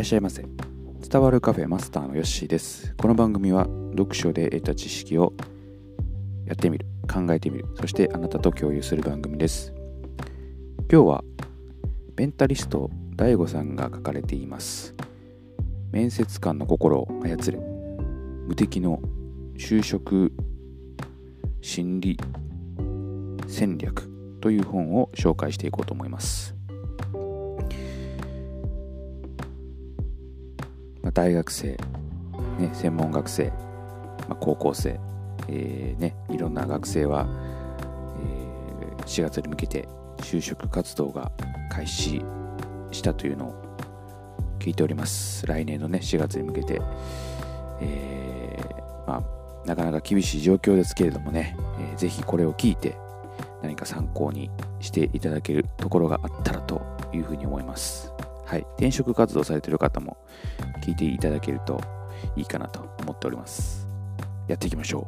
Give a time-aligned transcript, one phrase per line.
[0.00, 0.46] らっしゃいませ。
[1.06, 2.94] 伝わるカフェマスターのヨッシーです。
[2.96, 5.34] この番組は読書で得た知識を
[6.46, 6.86] やってみる。
[7.06, 7.66] 考えてみる。
[7.78, 9.74] そしてあなたと共有する番組です。
[10.90, 11.24] 今日は
[12.16, 14.94] メンタリスト DAIGO さんが書かれています。
[15.92, 17.58] 面接官の心を操れ。
[18.48, 19.02] 無敵の
[19.58, 20.32] 就職
[21.60, 22.18] 心理
[23.46, 24.08] 戦略
[24.40, 26.59] という本を紹介していこうと思います。
[31.10, 31.76] まあ、大学生、
[32.58, 33.46] ね、専門学生、
[34.28, 35.00] まあ、高校生、
[35.48, 37.26] えーね、いろんな学生は、
[38.22, 41.32] えー、4月に向けて就職活動が
[41.68, 42.22] 開始
[42.92, 43.76] したというのを
[44.60, 45.44] 聞いております。
[45.46, 46.80] 来年のね4月に向けて、
[47.80, 52.96] えー、まあ、なかなか厳しい状況ですけれどもね、えー、ぜひこれを聞いて
[53.62, 54.48] 何か参考に
[54.78, 56.80] していただけるところがあったらと
[57.12, 58.12] いうふうに思います。
[58.50, 60.16] はい、転職活動されてる方も
[60.84, 61.80] 聞いていただけると
[62.34, 63.86] いいかなと思っております。
[64.48, 65.06] やっていきましょ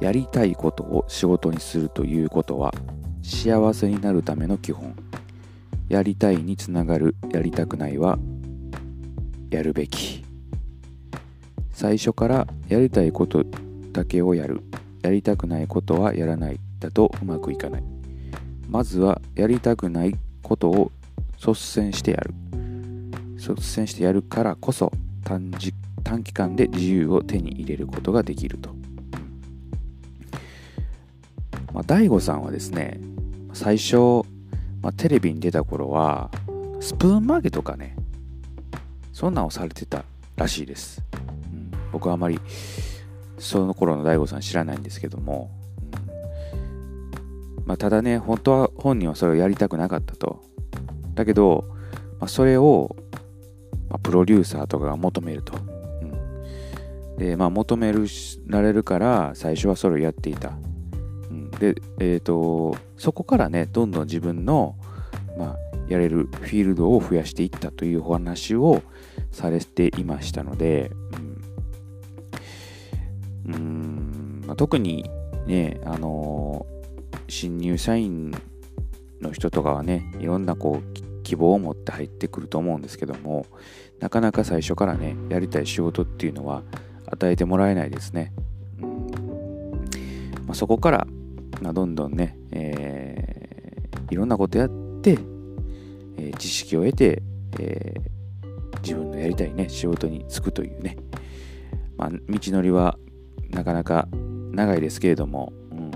[0.00, 0.04] う。
[0.04, 2.72] やりたいことを仕事にするということは
[3.22, 4.96] 幸せになるための基本。
[5.90, 8.18] やりたいにつながるやりたくないは
[9.50, 10.24] やるべき。
[11.70, 13.44] 最初からやりたいこと
[13.92, 14.62] だけをやる。
[15.02, 17.84] やりたくないことはやらないだとうまくいかない。
[18.70, 20.92] まずはやりたくないことを
[21.44, 22.34] 率先してやる。
[23.36, 24.92] 率先してやるからこそ
[25.24, 28.70] 短時短期間で自由を手に入れることができると、
[31.72, 33.00] まあ、大悟さんはですね
[33.52, 33.96] 最初、
[34.80, 36.30] まあ、テレビに出た頃は
[36.80, 37.96] スプーン曲げとかね
[39.12, 40.04] そんなんをされてた
[40.36, 42.38] らしいです、うん、僕はあまり
[43.38, 45.50] その頃の大悟さん知らないんですけども
[47.66, 50.33] まあ、ただね、本当は本人はそれをやりたくなかったと。
[51.14, 51.64] だけど、
[52.20, 52.96] まあ、それを、
[53.88, 55.54] まあ、プロデューサーとかが求めると。
[55.56, 56.04] う
[57.14, 57.92] ん、で、まあ、求め
[58.46, 60.56] られるから、最初はそれをやっていた。
[61.30, 64.76] うん、で、えっ、ー、と、そこからね、どんどん自分の、
[65.38, 65.56] まあ、
[65.88, 68.82] やれるフィールドを増やしていったというお話を
[69.30, 70.90] されていましたので、
[73.46, 75.10] うん、うんまあ、特に
[75.46, 76.64] ね、あの
[77.28, 78.34] 新入社員
[79.20, 83.46] の人とかはねいろんなこう希望を持って入ってくると思うんですけども
[83.98, 86.62] なかなか最初からねやりたい仕事っていうのは
[87.06, 88.32] 与えてもらえないですね、
[88.80, 89.10] うん。
[90.46, 91.06] まあ、そこから、
[91.60, 94.68] まあ、どんどんね、えー、いろんなことやっ
[95.02, 95.18] て、
[96.16, 97.22] えー、知識を得て、
[97.58, 100.96] えー、自分のやりたいね仕事に就くというね、
[101.96, 102.98] まあ、道のりは
[103.50, 104.08] なかなか
[104.52, 105.90] 長いですけれどもうん。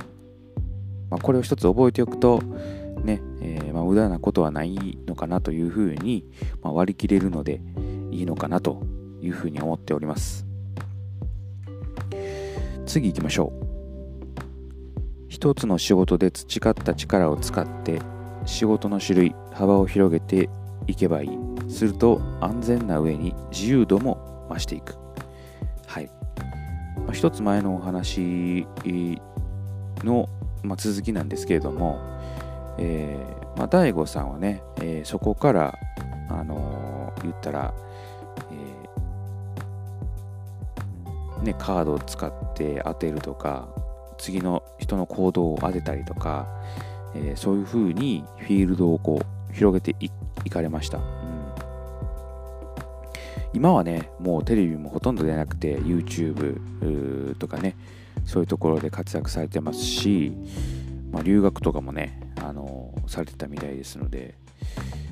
[1.11, 2.43] まあ、これを一つ覚えておくと、
[3.09, 6.27] ね、えー、まあ、無駄なことはないのかなというふうに、
[6.63, 7.63] まあ、割り切れるので
[8.11, 8.83] いいのかなと
[9.23, 10.47] いうふうに思っております。
[12.85, 13.69] 次行きましょう。
[15.29, 18.01] 一つの仕事で培った力を使って
[18.45, 20.51] 仕事の種類、幅を広げて
[20.87, 21.31] いけばいい。
[21.69, 24.97] すると安全な上に自由度も増していく。
[25.87, 26.11] はい。
[26.97, 28.67] まあ、一つ前のお話
[30.05, 30.29] の
[30.63, 31.99] まあ、続きなんですけれども、
[32.79, 35.79] えーまあ、大悟さんはね、えー、そこから、
[36.29, 37.75] あのー、言ったら、
[38.53, 43.69] えーね、カードを使って当てるとか
[44.17, 46.47] 次の人の行動を当てたりとか、
[47.15, 49.97] えー、そういうふうにフィールドをこう広げて
[50.45, 51.05] いかれました、うん、
[53.55, 57.77] 今はねもうテレビもほとんど出なくて YouTube とかね
[58.29, 60.33] そういうところで活躍されてますし、
[61.11, 62.21] まあ、留学とかもね、
[63.09, 64.35] されてたみたいですので、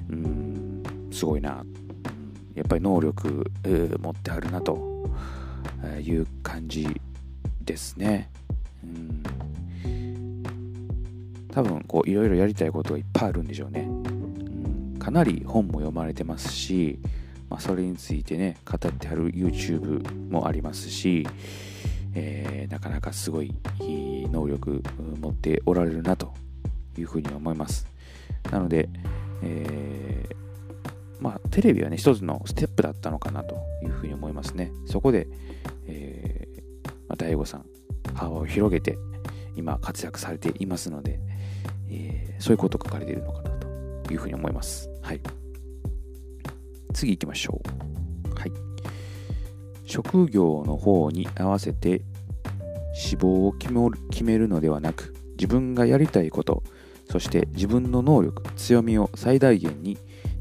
[0.08, 1.64] うん、すごいな。
[2.54, 5.10] やっぱり能力、持ってはるなと
[6.02, 6.88] いう感じ
[7.62, 8.30] ですね。
[8.82, 10.42] うん、
[11.50, 13.80] 多分こういろいろやりたいことがいっぱいあるんでしょうね。
[13.80, 16.98] うん、かなり本も読まれてますし、
[17.50, 21.26] まあ、それについてね語ってはる YouTube もありますし、
[22.14, 23.54] えー、なかなかすごい
[24.32, 24.82] 能力
[25.20, 26.25] 持っておられるなと
[27.00, 27.86] いうふうに思います。
[28.50, 28.88] なので、
[29.42, 34.72] えー、まあ、テレビはね、一つのステップだったのかなというふうに思いますね。
[34.86, 35.26] そこで、
[35.86, 37.66] えー、まあ、大悟さん、
[38.14, 38.98] 幅を広げて、
[39.56, 41.18] 今活躍されていますので、
[41.88, 44.90] えー、そういうこと書かれているのかなというふうに思います。
[45.02, 45.20] はい。
[46.92, 47.60] 次行きましょ
[48.34, 48.38] う。
[48.38, 48.52] はい。
[49.84, 52.02] 職業の方に合わせて
[52.94, 56.62] 志望を決めるのではなく自分がやりたいこと
[57.08, 59.96] そして自分の能力強みを最大限に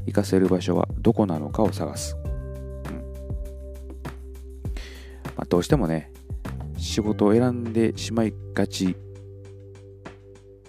[0.06, 2.32] 活かせる場所はどこなのかを探す、うん。
[5.36, 6.12] まあ、どうしてもね
[6.76, 8.96] 仕事を選んでしまいがち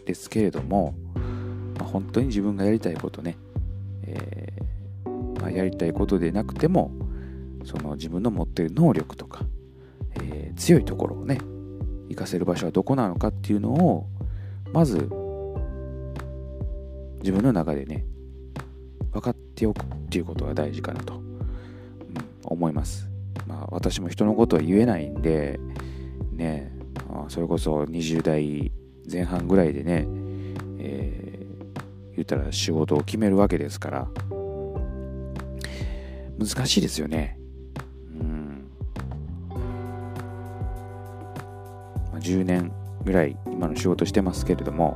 [0.06, 0.96] ですけれども、
[1.78, 3.38] まあ、本当に自分がやりたいことね、
[4.04, 6.92] えー、まあ、やりたいことでなくても
[7.66, 9.46] その自分の持っている能力とか、
[10.16, 11.40] えー、強いところをね
[12.10, 14.08] 活かせる場所はどこなのかっていうのを
[14.72, 15.10] まず
[17.20, 18.06] 自分の中でね
[19.12, 21.24] 分かっておくっていうことが大事かなと、うん、
[22.44, 23.08] 思います。
[23.46, 25.60] まあ私も人のことは言えないんで
[26.32, 26.72] ね
[27.30, 28.72] それこそ20代
[29.10, 30.06] 前半ぐらいでね、
[30.80, 34.08] えー、言ったら仕事を決めるわけですから
[36.38, 37.40] 難しいですよね。
[38.12, 38.70] うん。
[42.20, 42.72] 10年
[43.04, 44.96] ぐらい今の仕事してますけれども、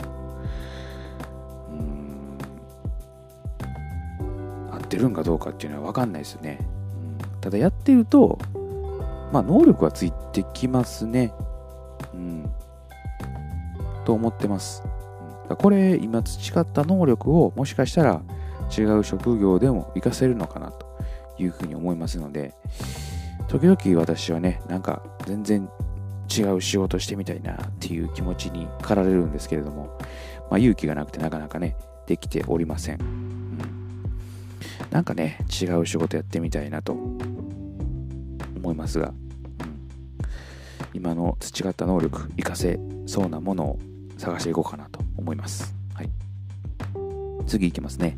[5.02, 6.60] るんかどうかっていうのは分かんないですよね。
[6.62, 8.40] うん、ただやってると、
[9.32, 11.34] まあ能力はついてきますね。
[12.14, 12.50] うん。
[14.06, 14.84] と思ってます。
[15.50, 18.22] うん、これ今培った能力をもしかしたら
[18.78, 20.86] 違う職業でも活かせるのかなと
[21.38, 22.54] いうふうに思いますので、
[23.48, 25.70] 時々私はね、なんか全然
[26.36, 29.98] 違う仕事してみたいなっていう気持ちに駆られるんですけれども、
[30.50, 31.76] まあ、勇気がなくてなかなかね、
[32.08, 33.41] できておりません。
[34.92, 39.16] なんかね、違う仕事やってみたいなと思いますが、うん、
[40.94, 42.78] 今の培った能力、活かせ
[43.08, 43.80] そうなものを
[44.18, 45.74] 探していこうかなと思います。
[45.94, 46.10] はい、
[47.48, 48.18] 次いきますね。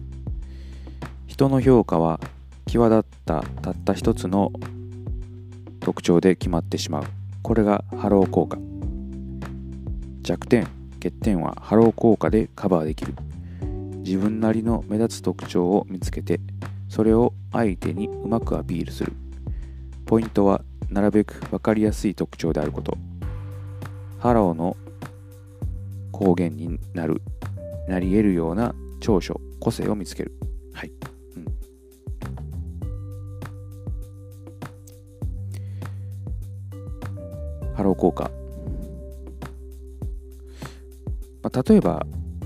[1.28, 2.20] 人の評価は
[2.66, 4.52] 際立ったたった一つの
[5.80, 7.04] 特徴で決まってしまう。
[7.44, 8.58] これがハロー効果。
[10.24, 13.14] 弱点、欠点はハロー効果でカバーできる。
[14.04, 16.40] 自分なりの目立つ特徴を見つけて
[16.90, 19.14] それを相手にうまくアピールする。
[20.06, 22.98] ポイントはなるべく分かりやすい特徴であること。
[24.20, 24.78] ハローの
[26.12, 27.22] 光源になる
[27.88, 30.32] なり得るような長所個性を見つける。
[30.74, 30.92] はい、
[31.36, 31.46] うん、
[37.74, 38.30] ハロー効果、
[41.42, 42.06] まあ、例えば、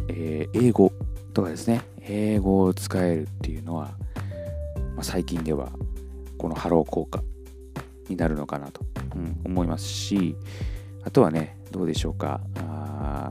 [0.10, 0.92] えー、英語
[1.38, 1.82] とかですね。
[2.02, 3.96] 英語を使えるっていうのは、
[4.96, 5.72] まあ、最近では
[6.40, 7.22] このハロー効果
[8.10, 8.82] になるのかなと、
[9.16, 10.36] うん、思いますし
[11.04, 12.42] あとはねどうでしょうか。
[12.56, 13.30] あ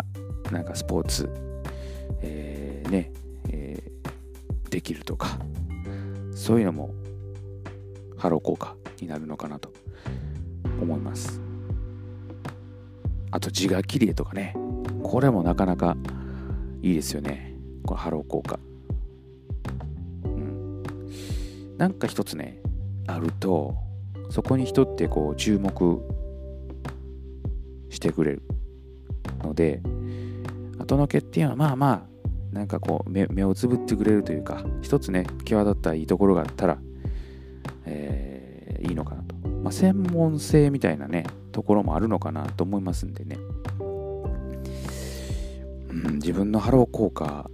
[0.53, 1.29] なんかスポーツ、
[2.23, 3.11] えー、ね、
[3.49, 5.41] えー、できるとか
[6.33, 6.95] そういうのも
[8.17, 9.73] ハロー効果になるのかなと
[10.81, 11.41] 思います。
[13.33, 14.55] あと字が綺麗とかね
[15.03, 15.97] これもなかなか
[16.83, 17.46] いいですよね。
[17.87, 18.59] このハロー効果。
[20.25, 20.83] うん。
[21.79, 22.61] なんか一つね、
[23.07, 23.75] あると、
[24.31, 26.01] そこに人ってこう注目
[27.91, 28.43] してくれる
[29.43, 29.81] ので、
[30.79, 32.07] 後の欠点はまあま
[32.53, 36.79] あ、なんかこう目目をつぶってくれるというか、一つね、際立ったいいところがあったら、
[37.85, 39.37] えー、いいのかなと。
[39.63, 43.37] まあ、専門性みたいなね、ところもあるのかなと思いますんでね。
[45.89, 47.51] うん、自分のハロー効果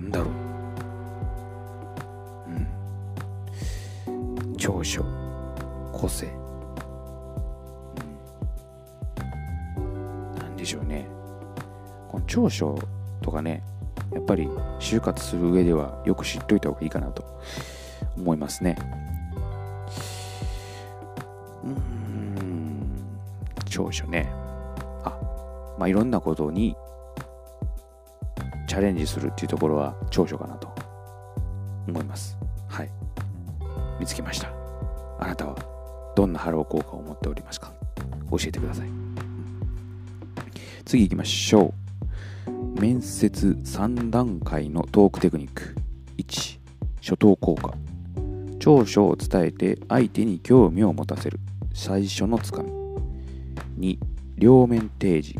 [0.00, 0.28] なんだろう。
[4.06, 4.12] う
[4.52, 4.56] ん。
[4.56, 5.04] 長所、
[5.92, 6.26] 個性。
[9.76, 10.34] うん。
[10.36, 11.08] なんでしょうね。
[12.08, 12.78] この長所
[13.22, 13.64] とかね、
[14.12, 14.46] やっぱり
[14.78, 17.24] 就活する上ではよく知っといた方がいいかなと
[18.16, 18.76] 思いますね。
[21.64, 22.86] うん、
[23.68, 24.30] 長所ね。
[25.02, 25.18] あ、
[25.76, 26.76] まあいろんなことに
[28.78, 30.74] チャレンジするっていうところは長所かなと
[31.86, 32.36] 思います。
[32.68, 32.90] はい。
[34.00, 34.50] 見つけました。
[35.18, 35.56] あなたは
[36.14, 37.72] どんなハロー効果を持っておりますか？
[38.30, 38.88] 教えてください。
[40.84, 41.74] 次行きましょ
[42.46, 42.80] う。
[42.80, 45.74] 面接3段階のトークテクニック。
[46.18, 46.58] 1、
[47.00, 47.74] 初頭効果。
[48.58, 51.40] 長所を伝えて相手に興味を持たせる。
[51.74, 52.62] 最初のつか
[53.76, 53.96] み。
[53.96, 53.98] 2、
[54.36, 55.38] 両面提示。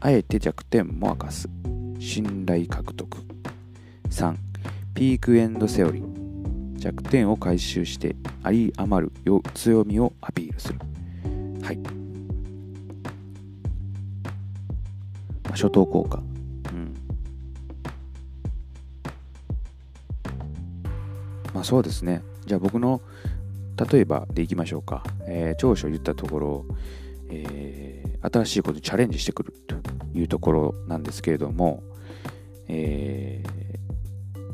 [0.00, 1.48] あえて弱点も明かす。
[1.98, 3.18] 信頼獲得。
[4.10, 4.36] 3
[4.94, 6.16] ピークエンドセオリー。
[6.78, 9.12] 弱点を回収してあり余る
[9.54, 10.78] 強みをアピールする。
[11.62, 11.90] はい、ま
[15.46, 16.22] あ、初等効果。
[16.72, 16.94] うん。
[21.52, 22.22] まあそうですね。
[22.46, 23.00] じゃあ僕の
[23.90, 26.64] 例えばでいきましょうか、えー、長所言ったところ、
[27.28, 29.76] えー、新しいことにチャレンジしてくると
[30.14, 31.82] いうところなんですけれども、
[32.68, 33.42] え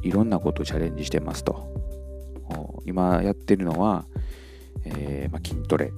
[0.03, 1.71] いろんなことをチャレンジしてますと。
[2.85, 4.05] 今やってるのは、
[4.85, 5.93] えー、まあ、筋トレ、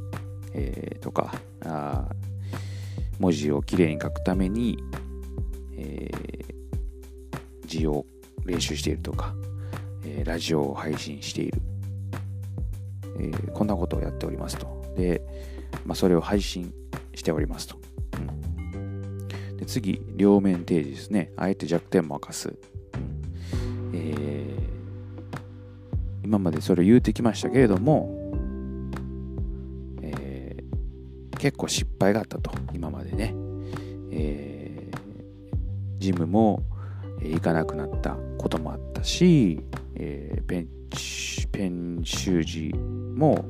[0.52, 2.06] えー、とかあ
[3.18, 4.76] 文字をきれいに書くために、
[5.76, 6.10] え、
[7.66, 8.04] 字を
[8.44, 9.34] 練習しているとか、
[10.04, 11.62] えラジオを配信している、
[13.20, 14.66] えこんなことをやっておりますと。
[14.96, 15.22] で、
[15.86, 16.72] まあ、それを配信
[17.14, 17.76] しておりますと、
[18.14, 21.32] うん、で次両面提示ですね。
[21.36, 22.56] あえて弱点も明かす、
[23.92, 28.32] えー、今までそれを言うてきましたけれども、
[30.02, 32.50] えー、結構失敗があったと。
[32.72, 33.34] 今までね、
[34.10, 36.62] えー、ジムも
[37.22, 39.60] 行かなくなったこともあったし、
[39.94, 40.68] えー、ペン
[41.52, 43.44] ペン習字も、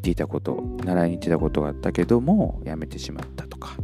[0.00, 3.76] っていたこと習いに行ってたことがあったけどもやめてしまったとか、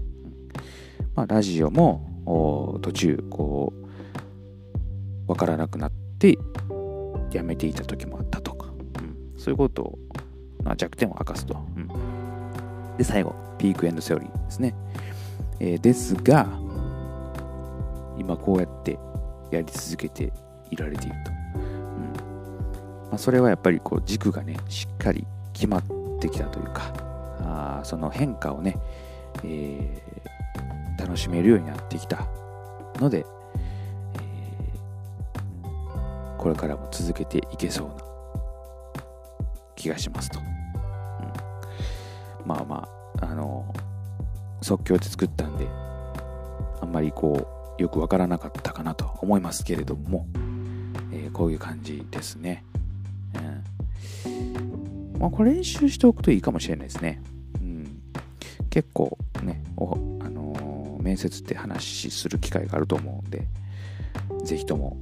[1.14, 6.38] まあ、ラジオも途中こう分からなくなって
[7.32, 9.98] やめていた時もあったとか、うん、そういうことを、
[10.62, 14.74] まあ、弱点を明かすと、うん、で最後ピークエンドセオリーですね、
[15.60, 16.46] えー、ですが
[18.18, 18.98] 今こうやって
[19.50, 20.32] やり続けて
[20.70, 23.08] いられていると、うん。
[23.10, 25.84] まあ、それはやっぱりこう軸がねしっかり決まっ
[26.18, 26.92] てきたというか
[27.40, 28.76] あその変化をね、
[29.44, 32.26] えー、楽しめるようになってきた
[33.00, 37.94] ので、えー、これからも続けていけそうな
[39.74, 40.46] 気がしますと、うん、
[42.46, 42.88] まあま
[43.20, 43.72] ああの
[44.62, 45.66] 即興で作ったんで
[46.80, 50.26] あんまりこうよくわからなかったかなと思いますけれども、
[51.12, 52.64] えー、こういう感じですね。
[55.18, 57.22] まあ、これ練習しておくといいかもしれないですね。
[57.60, 58.02] うん、
[58.70, 63.46] 結構ね、あのー、面接って話する機会があると思うんで、
[64.44, 64.96] ぜひとも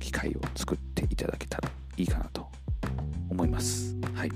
[0.00, 2.46] 機会を作っていただけたらいいかなと
[3.30, 3.96] 思います。
[4.14, 4.30] はい。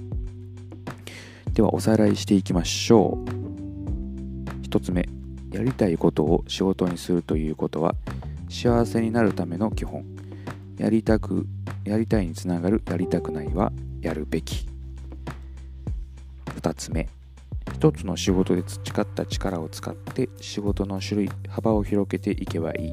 [1.53, 4.67] ではおさらいしていきましょう。
[4.67, 5.09] 1つ目、
[5.53, 7.95] やりたいことを仕事にするということは
[8.49, 10.05] 幸せになるための基本。
[10.77, 11.47] やりたく、
[11.85, 14.67] やりたいにつながるやりたくないはやるべき。
[16.47, 17.09] 2つ目。
[17.75, 22.93] 一つの仕事で培った力を使って仕事の種類幅を広げていけばいい。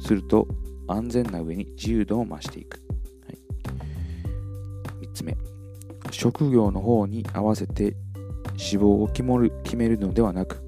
[0.00, 0.46] すると
[0.88, 2.80] 安全な上に自由度を増していく、
[3.26, 5.36] はい、3つ目。
[6.10, 7.96] 職業の方に合わせて
[8.56, 10.62] 志望を決める決めるのではなく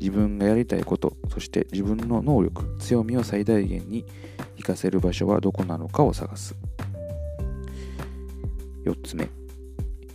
[0.00, 4.04] 自分がやりたいことそして自分の能力強みを最大限に
[4.56, 6.54] 活かせる場所はどこなのかを探す。
[8.84, 9.28] 4つ目。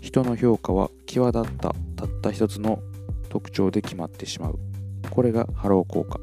[0.01, 2.79] 人の評価は際立ったたった一つの
[3.29, 4.59] 特徴で決まってしまう。
[5.09, 6.19] これがハロー効果。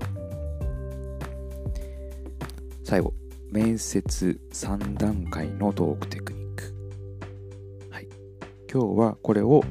[2.85, 3.15] 最後。
[3.53, 6.75] 面接3段階のトークテクニック。
[7.91, 8.09] はい。
[8.73, 9.63] 今日はこれを、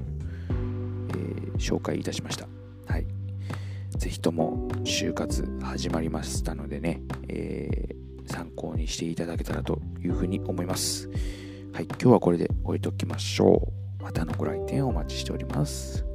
[0.51, 2.47] えー、紹介いたしました。
[2.85, 3.07] はい。
[3.97, 11.09] ぜひとも就活始まりましたのでね、えー、参考にしていただけたらというふうに思います。
[11.73, 14.03] はい、今日はこれで置いときましょう。
[14.03, 16.10] またのご来店お待ちしております。